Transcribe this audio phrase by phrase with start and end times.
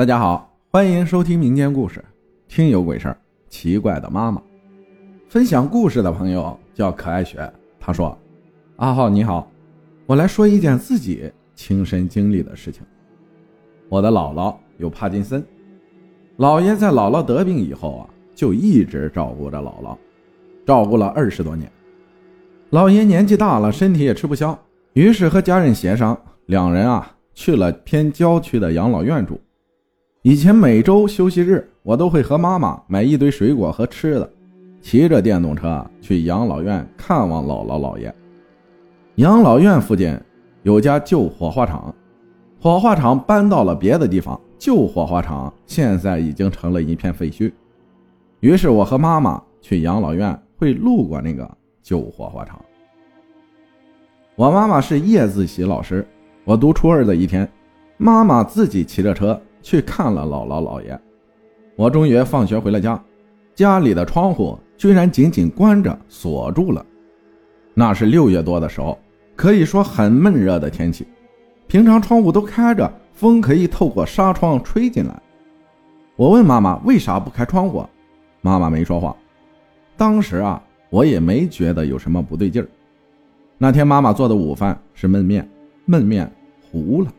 [0.00, 2.02] 大家好，欢迎收听民间故事，
[2.48, 3.18] 听有鬼事儿，
[3.50, 4.40] 奇怪的妈妈。
[5.28, 8.16] 分享故事的朋友叫可爱雪，他说
[8.80, 9.46] ：“阿浩你好，
[10.06, 12.82] 我来说一件自己亲身经历的事情。
[13.90, 15.44] 我的姥姥有帕金森，
[16.38, 19.94] 姥爷在姥姥得病以后啊，就一直照顾着姥姥，
[20.64, 21.70] 照顾了二十多年。
[22.70, 24.58] 姥爷年纪大了，身体也吃不消，
[24.94, 29.38] 于是和家人协商，两人啊去了偏郊区的养老院住。”
[30.22, 34.30] 以前每周休息日，我都会和妈妈买一堆水果和吃的，
[34.82, 38.14] 骑着电动车去养老院看望姥姥姥爷。
[39.14, 40.14] 养老院附近
[40.62, 41.94] 有家旧火化厂，
[42.60, 47.50] 火化厂搬到了别的地方，旧火化厂现在已经成了一片废墟。
[48.40, 51.50] 于是我和妈妈去养老院会路过那个
[51.82, 52.62] 旧火化厂。
[54.36, 56.06] 我妈妈是夜自习老师，
[56.44, 57.50] 我读初二的一天，
[57.96, 59.40] 妈妈自己骑着车。
[59.62, 60.98] 去看了姥姥姥爷，
[61.76, 63.02] 我终于放学回了家，
[63.54, 66.84] 家里的窗户居然紧紧关着锁住了。
[67.74, 68.98] 那是六月多的时候，
[69.36, 71.06] 可以说很闷热的天气，
[71.66, 75.22] 平常窗户都开着，风可以透过纱窗吹进来。
[76.16, 77.84] 我问妈妈为啥不开窗户，
[78.40, 79.16] 妈妈没说话。
[79.96, 82.68] 当时啊，我也没觉得有什么不对劲儿。
[83.56, 85.48] 那天妈妈做的午饭是焖面，
[85.86, 86.30] 焖面
[86.70, 87.10] 糊了。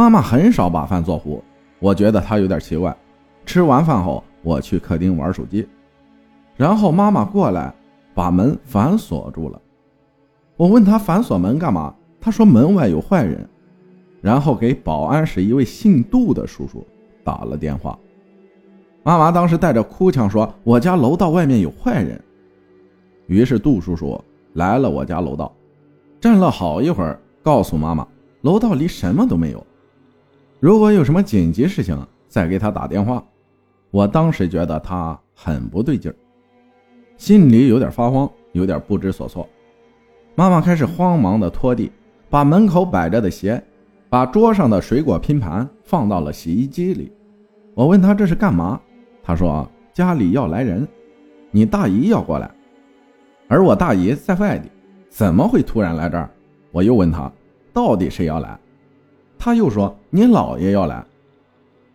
[0.00, 1.44] 妈妈很少把饭做糊，
[1.78, 2.96] 我觉得她有点奇怪。
[3.44, 5.68] 吃完饭后，我去客厅玩手机，
[6.56, 7.70] 然后妈妈过来
[8.14, 9.60] 把门反锁住了。
[10.56, 13.46] 我问她反锁门干嘛，她说门外有坏人，
[14.22, 16.82] 然后给保安室一位姓杜的叔叔
[17.22, 17.98] 打了电话。
[19.02, 22.18] 妈妈当时带着哭腔说：“我家楼道外面有坏人。”
[23.28, 24.18] 于是杜叔叔
[24.54, 25.54] 来了我家楼道，
[26.18, 28.08] 站了好一会儿，告诉妈妈
[28.40, 29.66] 楼道里什么都没有。
[30.60, 33.24] 如果有什么紧急事情，再给他打电话。
[33.90, 36.14] 我当时觉得他很不对劲儿，
[37.16, 39.48] 心里有点发慌，有点不知所措。
[40.34, 41.90] 妈妈开始慌忙的拖地，
[42.28, 43.60] 把门口摆着的鞋，
[44.10, 47.10] 把桌上的水果拼盘放到了洗衣机里。
[47.74, 48.78] 我问他这是干嘛，
[49.22, 50.86] 他说家里要来人，
[51.50, 52.50] 你大姨要过来，
[53.48, 54.70] 而我大姨在外地，
[55.08, 56.28] 怎么会突然来这儿？
[56.70, 57.32] 我又问他，
[57.72, 58.60] 到底谁要来？
[59.42, 61.02] 他又说：“你姥爷要来，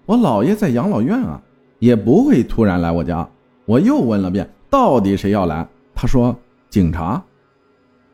[0.08, 1.40] 我姥爷在养老院啊，
[1.78, 3.30] 也不会突然来我家。”
[3.66, 6.36] 我又问了遍：“到底谁要来？”他说
[6.72, 7.24] ：“警察。”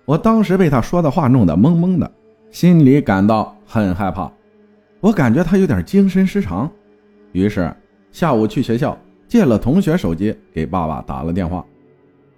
[0.04, 2.12] 我当时被他说的话弄得懵懵的，
[2.52, 4.30] 心里感到很害怕。
[5.00, 6.70] 我感觉他有点精神失常，
[7.32, 7.74] 于是
[8.12, 8.98] 下午去学校
[9.30, 11.66] 借了同学手机给爸爸打了电话。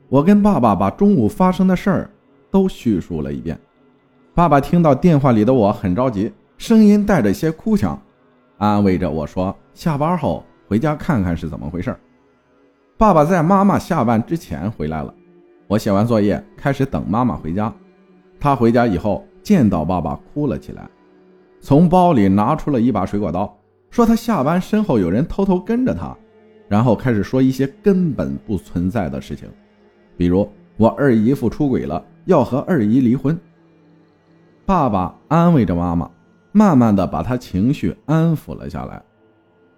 [0.10, 2.10] 我跟爸爸把中午发生的事儿
[2.52, 3.60] 都叙述了一遍。
[4.36, 6.32] 爸爸听到电话里的我很着急。
[6.64, 8.02] 声音带着些哭腔，
[8.58, 11.94] 安慰着我说：“下班后回家看看是怎么回事。”
[12.98, 15.14] 爸爸在妈妈下班之前回来了。
[15.68, 17.74] 我写完作业，开始等妈妈回家。
[18.40, 20.90] 他回家以后见到爸爸，哭了起来，
[21.60, 23.54] 从包里拿出了一把水果刀，
[23.90, 26.16] 说他下班身后有人偷偷跟着他，
[26.70, 29.50] 然后开始说一些根本不存在的事情，
[30.16, 33.38] 比如我二姨夫出轨了，要和二姨离婚。
[34.66, 36.10] 爸爸安慰着妈妈。
[36.54, 39.04] 慢慢的把他情绪安抚了下来。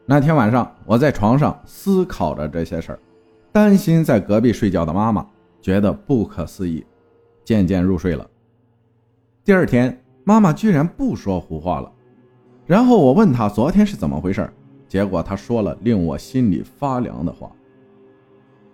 [0.06, 3.00] 那天晚上，我在床上思考着这些事儿，
[3.52, 5.26] 担心在隔壁睡觉的妈妈
[5.62, 6.86] 觉得不可思议，
[7.44, 8.30] 渐渐入睡了。
[9.44, 11.92] 第二天，妈妈居然不说胡话了。
[12.68, 14.48] 然后我问她昨天是怎么回事，
[14.88, 17.52] 结果她说了令我心里发凉的话。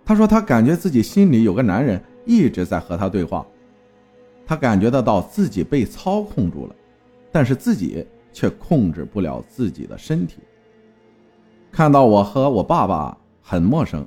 [0.04, 3.46] 她说她感觉自己心里有个男人一直在和她对话，
[4.44, 6.74] 她感觉得到自己被操控住了。
[7.32, 10.36] 但是自己却控制不了自己的身体。
[11.72, 14.06] 看到我和我爸爸很陌生。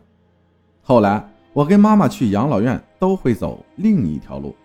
[0.82, 4.56] 后来我跟妈妈去养老院都会走另一条路，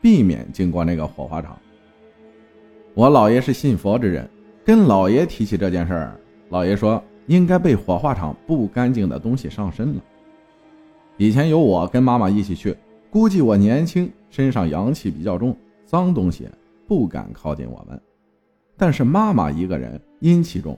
[0.00, 1.58] 避免经过那个火化场。
[2.94, 4.28] 我姥爷是信佛之人，
[4.64, 6.20] 跟姥爷提起这件事儿，
[6.50, 10.02] 姥爷说应该被火化场不干净的东西上身了。
[11.18, 12.74] 以前有我跟妈妈一起去，
[13.10, 15.54] 估计我年轻，身上阳气比较重，
[15.84, 16.48] 脏东西。
[16.88, 18.00] 不敢靠近我们，
[18.74, 20.76] 但是妈妈一个人阴气重，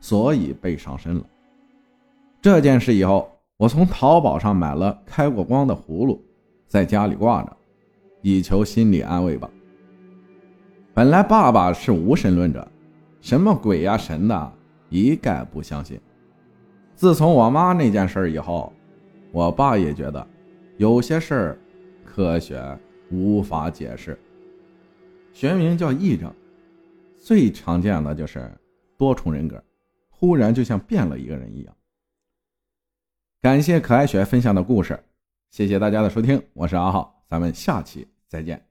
[0.00, 1.22] 所以被上身了。
[2.40, 6.18] 这件事以后，我从淘宝上买了开过光的葫芦，
[6.66, 7.54] 在家里挂着，
[8.22, 9.50] 以求心理安慰吧。
[10.94, 12.66] 本来爸爸是无神论者，
[13.20, 14.52] 什么鬼呀神的，
[14.88, 16.00] 一概不相信。
[16.94, 18.72] 自从我妈那件事以后，
[19.30, 20.26] 我爸也觉得
[20.78, 21.58] 有些事儿
[22.02, 22.62] 科学
[23.10, 24.18] 无法解释。
[25.32, 26.32] 学名叫癔症，
[27.18, 28.50] 最常见的就是
[28.96, 29.62] 多重人格，
[30.08, 31.76] 忽然就像变了一个人一样。
[33.40, 35.02] 感谢可爱雪分享的故事，
[35.50, 38.69] 谢谢大家的收听，我是阿浩，咱们下期再见。